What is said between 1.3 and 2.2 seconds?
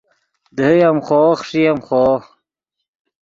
خݰئے ام خوو